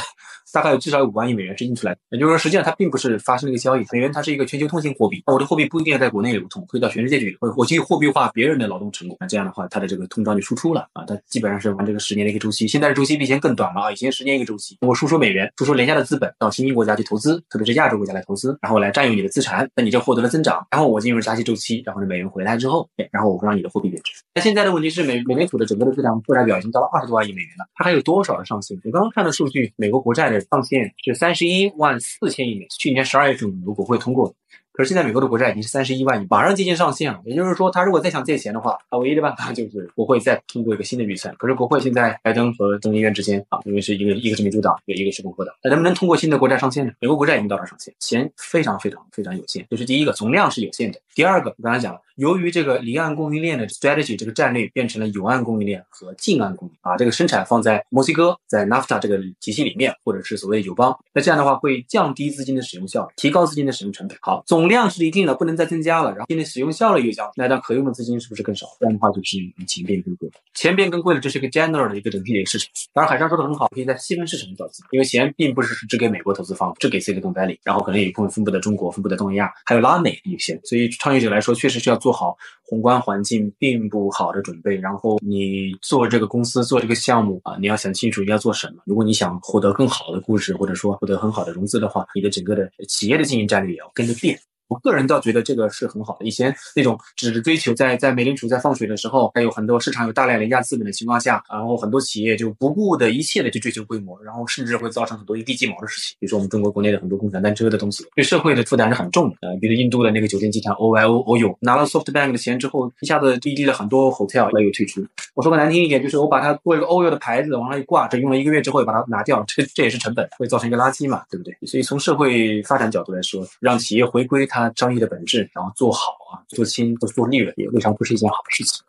[0.53, 3.85] 大概有至少有五万亿美元是印出来的，也就是说，实际上它并不是发生了一个交易。
[3.93, 7.37] 美元它是一个全球通行货币，那我的货币不一定要在国内流通，可以到全世界去。
[7.41, 11.05] 我我去货币化别人的劳动成果，那这样的话，它的这个通胀就输出了啊。
[11.07, 13.93] 它基本上是玩这个十年的一个周期，现在的周期比以前更短了啊。
[13.93, 20.67] 以前十年一个周期，我输出美元，输出廉价的资本到新兴国家去投资，特别是亚洲国家来投资，然后来占用你的资产，那你就获得了增长。
[20.71, 24.13] 然后我进入加息周期，然后呢，美元回来之后，然后我会让你的货币贬值。
[24.35, 28.79] 那现在的问题是，美美联储的整个的资产负债表已经到了二十多万亿美元了，它还有多少的上限？
[28.85, 29.59] 我刚刚看的数据。
[29.77, 34.35] 美国国债的上限是三十一万四千亿美元，去年十二月份美国国会通过。
[34.73, 37.21] 可是现在美国的国债已经是三十一万亿，马上接近上限了。
[37.25, 41.35] 也就是说，他如果再想借钱的话，他唯一的办法就是国会再通过一个新的预算。
[41.35, 46.93] 可是国会现在拜登和众议院之间啊，因为是一个一个是民主党，一个一个是共和党，那能不能通过新的国债上限呢？
[47.01, 49.67] 美国国债已经到了上限，钱非常非常非常有限。
[49.69, 51.01] 这是第一个，总量是有限的。
[51.13, 52.01] 第二个，我刚才讲了。
[52.19, 64.19] 由于这个离岸供应链的 strategy 这个战略变成了有岸供应链和近岸供应，把这个生产放在墨西哥，在 NAFTA 这个体系里面，或者是所谓友邦，那这样的话会降低资金的使用效率，提高资金的使用成本。
[64.21, 68.67] 好，总量是一定的，不能再增加了，然后现在使用效率又降，那它可用的资金是不是更少？
[68.81, 69.37] 这样的话就是
[69.69, 72.69] 钱变更贵，钱变更贵了，这是一个 general 的一个整体的一个市场。
[72.93, 80.61] 当然，海上说的很好，可以在细分市场找资，因为钱并不是只给美国投资方，只给 Silicon Valley，然后可能有一部分分布在中国，分布在东南亚，还有拉美一些。
[80.65, 82.99] 所以创业者来说，确实是要做做好宏观。
[82.99, 88.83] 环境并不好的准备，然后你做这个公司做这个项目啊，你要想清楚你要做什么。
[88.85, 94.39] 如果你想获得更好的估值，或者说获得很好的融资的话，你的整个的企业的经营战略也要跟着变。
[94.69, 96.27] 我个人倒觉得这个是很好的。
[96.27, 106.17] 以前那种只追求在在美联储在放水的时候，还有很多市场有大量廉价资本的情况下，然后很多企业就不顾的一切的去追求规模，然后甚至会造成很多一地鸡毛的事情。
[106.21, 109.37] 比如说我们中国国内的很多共享单车的东西，对社会的负担是很重的。
[109.41, 115.05] 呃，比如印度的那个酒店集团 OYO OYO 拿了 SoftBank 的钱之后，一下子滴滴了很多 hotel 来又退出。
[115.35, 121.57] 我说个难听一点，就是我把它做一个 OYO 的牌子往上一挂，这用了一个月之后把它拿掉，这这也是成本，会造成一个垃圾嘛，对不对？
[121.67, 125.51] 所以从社会发展角度来说，让企业回归它商业的本质。
[125.55, 128.83] 然后做好啊，做轻做做利润，也未尝不是一件好事情。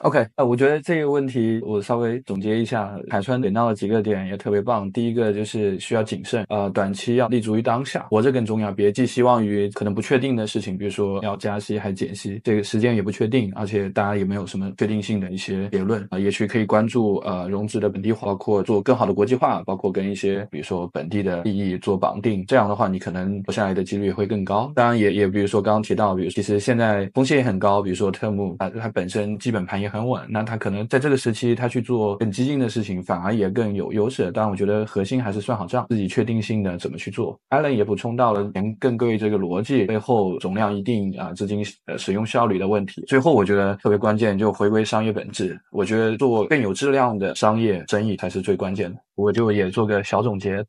[0.00, 4.92] OK，呃，我觉得这个问题我稍微总结一下，海川点到了几个点也特别棒。
[4.92, 16.18] 第一个就是需要谨慎，呃，短期要立足于当下，活着更重要，别寄希望于可能不确定的事情，比如说要加息还减息，这个时间也不确定，而且大家也没有什么确定性的一些结论啊。
[16.18, 24.70] 也许可以关注呃融资的本地化，包括做更好的国际化，包括跟一些比如说本地的利益做绑定，这样的话你可能活下来的几率会更高。
[24.74, 34.30] 当然也也比如说刚刚提到，比如其实现在风险也很高，比如说特木啊，它本身基本盘也很稳，那他可能在这个时期，他去做更激进的事情，反而也更有优势。
[34.34, 37.38] 但，我觉得核心还是算好账，自己确定性的怎么去做。
[37.50, 43.02] Allen 也补充到了连更贵这个逻辑背后总量一定啊资金呃使用效率的问题。
[43.06, 48.98] 最后，我觉得特别关键就回归商业本质，我觉得做更有质量的商业生意才是最关键的。
[49.14, 50.64] 我就也做个小总结，